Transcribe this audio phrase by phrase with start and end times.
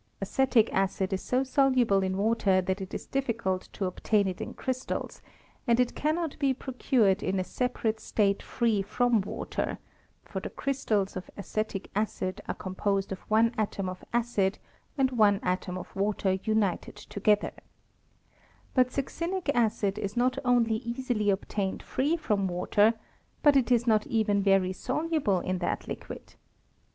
[0.19, 5.21] Acetic I soluble in water that it is difficult to in crystals,
[5.67, 9.77] and it cannot be procured in a separate state free from water;
[10.25, 14.57] for the crys tals of acetic acid are composed of one atom of acid
[14.97, 17.51] and one atom of water united together;
[18.73, 22.47] but succinic acid is not only easily obtained free from',
[23.43, 26.33] but it is not even very soluble in that liquid.